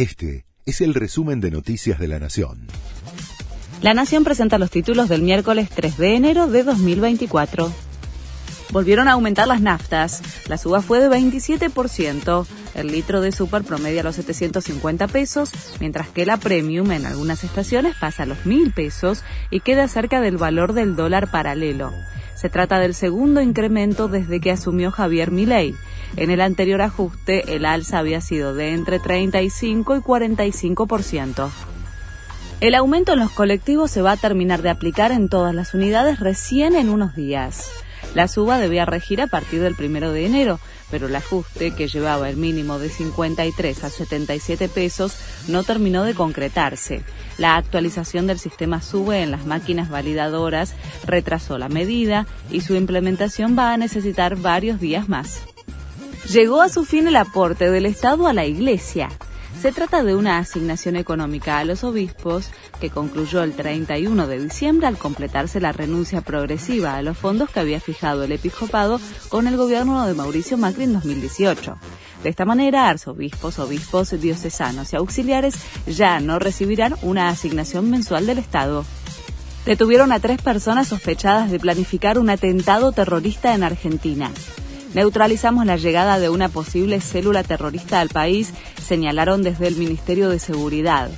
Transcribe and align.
Este 0.00 0.46
es 0.64 0.80
el 0.80 0.94
resumen 0.94 1.42
de 1.42 1.50
Noticias 1.50 1.98
de 1.98 2.08
la 2.08 2.18
Nación. 2.18 2.68
La 3.82 3.92
Nación 3.92 4.24
presenta 4.24 4.56
los 4.56 4.70
títulos 4.70 5.10
del 5.10 5.20
miércoles 5.20 5.68
3 5.68 5.98
de 5.98 6.16
enero 6.16 6.46
de 6.46 6.62
2024. 6.62 7.70
Volvieron 8.72 9.08
a 9.08 9.12
aumentar 9.12 9.46
las 9.46 9.60
naftas. 9.60 10.22
La 10.48 10.56
suba 10.56 10.80
fue 10.80 11.00
de 11.00 11.10
27%. 11.10 12.46
El 12.76 12.86
litro 12.86 13.20
de 13.20 13.30
super 13.30 13.62
promedia 13.62 14.02
los 14.02 14.16
750 14.16 15.06
pesos, 15.06 15.52
mientras 15.80 16.08
que 16.08 16.24
la 16.24 16.38
premium 16.38 16.90
en 16.92 17.04
algunas 17.04 17.44
estaciones 17.44 17.94
pasa 18.00 18.22
a 18.22 18.26
los 18.26 18.46
1000 18.46 18.72
pesos 18.72 19.22
y 19.50 19.60
queda 19.60 19.86
cerca 19.86 20.22
del 20.22 20.38
valor 20.38 20.72
del 20.72 20.96
dólar 20.96 21.30
paralelo. 21.30 21.92
Se 22.40 22.48
trata 22.48 22.78
del 22.78 22.94
segundo 22.94 23.42
incremento 23.42 24.08
desde 24.08 24.40
que 24.40 24.50
asumió 24.50 24.90
Javier 24.90 25.30
Milei. 25.30 25.74
En 26.16 26.30
el 26.30 26.40
anterior 26.40 26.80
ajuste, 26.80 27.54
el 27.54 27.66
alza 27.66 27.98
había 27.98 28.22
sido 28.22 28.54
de 28.54 28.72
entre 28.72 28.98
35 28.98 29.96
y 29.96 30.00
45%. 30.00 31.50
El 32.62 32.74
aumento 32.74 33.12
en 33.12 33.18
los 33.18 33.30
colectivos 33.30 33.90
se 33.90 34.00
va 34.00 34.12
a 34.12 34.16
terminar 34.16 34.62
de 34.62 34.70
aplicar 34.70 35.12
en 35.12 35.28
todas 35.28 35.54
las 35.54 35.74
unidades 35.74 36.18
recién 36.18 36.76
en 36.76 36.88
unos 36.88 37.14
días. 37.14 37.70
La 38.14 38.26
suba 38.26 38.58
debía 38.58 38.84
regir 38.84 39.20
a 39.20 39.28
partir 39.28 39.60
del 39.60 39.76
primero 39.76 40.12
de 40.12 40.26
enero, 40.26 40.58
pero 40.90 41.06
el 41.06 41.14
ajuste, 41.14 41.70
que 41.72 41.88
llevaba 41.88 42.28
el 42.28 42.36
mínimo 42.36 42.78
de 42.78 42.88
53 42.88 43.84
a 43.84 43.90
77 43.90 44.68
pesos, 44.68 45.14
no 45.48 45.62
terminó 45.62 46.02
de 46.02 46.14
concretarse. 46.14 47.02
La 47.38 47.56
actualización 47.56 48.26
del 48.26 48.38
sistema 48.38 48.82
SUBE 48.82 49.22
en 49.22 49.30
las 49.30 49.46
máquinas 49.46 49.88
validadoras 49.90 50.74
retrasó 51.06 51.56
la 51.58 51.68
medida 51.68 52.26
y 52.50 52.62
su 52.62 52.74
implementación 52.74 53.56
va 53.56 53.72
a 53.72 53.76
necesitar 53.76 54.36
varios 54.36 54.80
días 54.80 55.08
más. 55.08 55.40
Llegó 56.28 56.60
a 56.60 56.68
su 56.68 56.84
fin 56.84 57.08
el 57.08 57.16
aporte 57.16 57.70
del 57.70 57.86
Estado 57.86 58.26
a 58.26 58.32
la 58.32 58.44
Iglesia. 58.44 59.08
Se 59.60 59.72
trata 59.72 60.02
de 60.02 60.14
una 60.14 60.38
asignación 60.38 60.96
económica 60.96 61.58
a 61.58 61.66
los 61.66 61.84
obispos 61.84 62.48
que 62.80 62.88
concluyó 62.88 63.42
el 63.42 63.52
31 63.52 64.26
de 64.26 64.42
diciembre 64.42 64.86
al 64.86 64.96
completarse 64.96 65.60
la 65.60 65.70
renuncia 65.70 66.22
progresiva 66.22 66.96
a 66.96 67.02
los 67.02 67.18
fondos 67.18 67.50
que 67.50 67.60
había 67.60 67.78
fijado 67.78 68.24
el 68.24 68.32
episcopado 68.32 68.98
con 69.28 69.46
el 69.46 69.58
gobierno 69.58 70.06
de 70.06 70.14
Mauricio 70.14 70.56
Macri 70.56 70.84
en 70.84 70.94
2018. 70.94 71.76
De 72.22 72.30
esta 72.30 72.46
manera, 72.46 72.88
arzobispos, 72.88 73.58
obispos, 73.58 74.18
diocesanos 74.18 74.94
y 74.94 74.96
auxiliares 74.96 75.56
ya 75.86 76.20
no 76.20 76.38
recibirán 76.38 76.96
una 77.02 77.28
asignación 77.28 77.90
mensual 77.90 78.24
del 78.24 78.38
Estado. 78.38 78.86
Detuvieron 79.66 80.10
a 80.10 80.20
tres 80.20 80.40
personas 80.40 80.88
sospechadas 80.88 81.50
de 81.50 81.60
planificar 81.60 82.18
un 82.18 82.30
atentado 82.30 82.92
terrorista 82.92 83.54
en 83.54 83.62
Argentina. 83.62 84.30
Neutralizamos 84.94 85.66
la 85.66 85.76
llegada 85.76 86.18
de 86.18 86.30
una 86.30 86.48
posible 86.48 87.00
célula 87.00 87.44
terrorista 87.44 88.00
al 88.00 88.08
país, 88.08 88.52
señalaron 88.80 89.42
desde 89.42 89.68
el 89.68 89.76
Ministerio 89.76 90.28
de 90.28 90.38
Seguridad. 90.38 91.10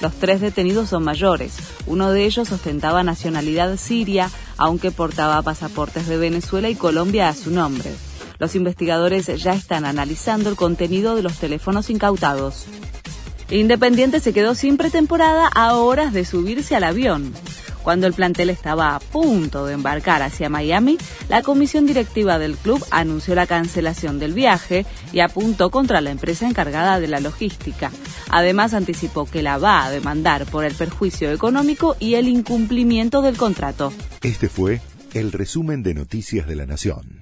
Los 0.00 0.14
tres 0.14 0.40
detenidos 0.40 0.88
son 0.88 1.04
mayores. 1.04 1.54
Uno 1.86 2.10
de 2.10 2.24
ellos 2.24 2.50
ostentaba 2.52 3.02
nacionalidad 3.02 3.76
siria, 3.76 4.30
aunque 4.56 4.90
portaba 4.90 5.42
pasaportes 5.42 6.06
de 6.08 6.16
Venezuela 6.16 6.70
y 6.70 6.74
Colombia 6.74 7.28
a 7.28 7.34
su 7.34 7.50
nombre. 7.50 7.90
Los 8.38 8.54
investigadores 8.54 9.26
ya 9.26 9.52
están 9.52 9.84
analizando 9.84 10.48
el 10.48 10.56
contenido 10.56 11.14
de 11.14 11.22
los 11.22 11.38
teléfonos 11.38 11.90
incautados. 11.90 12.66
Independiente 13.50 14.20
se 14.20 14.32
quedó 14.32 14.54
sin 14.54 14.76
pretemporada 14.76 15.48
a 15.48 15.74
horas 15.74 16.12
de 16.12 16.24
subirse 16.24 16.76
al 16.76 16.84
avión. 16.84 17.34
Cuando 17.82 18.06
el 18.06 18.12
plantel 18.12 18.50
estaba 18.50 18.94
a 18.94 19.00
punto 19.00 19.66
de 19.66 19.74
embarcar 19.74 20.22
hacia 20.22 20.48
Miami, 20.48 20.98
la 21.28 21.42
comisión 21.42 21.86
directiva 21.86 22.38
del 22.38 22.56
club 22.56 22.84
anunció 22.90 23.34
la 23.34 23.46
cancelación 23.46 24.18
del 24.18 24.34
viaje 24.34 24.86
y 25.12 25.20
apuntó 25.20 25.70
contra 25.70 26.00
la 26.00 26.10
empresa 26.10 26.46
encargada 26.46 27.00
de 27.00 27.08
la 27.08 27.20
logística. 27.20 27.90
Además, 28.28 28.74
anticipó 28.74 29.26
que 29.26 29.42
la 29.42 29.58
va 29.58 29.84
a 29.84 29.90
demandar 29.90 30.46
por 30.46 30.64
el 30.64 30.74
perjuicio 30.74 31.32
económico 31.32 31.96
y 31.98 32.14
el 32.14 32.28
incumplimiento 32.28 33.22
del 33.22 33.36
contrato. 33.36 33.92
Este 34.22 34.48
fue 34.48 34.80
el 35.14 35.32
resumen 35.32 35.82
de 35.82 35.94
Noticias 35.94 36.46
de 36.46 36.56
la 36.56 36.66
Nación. 36.66 37.19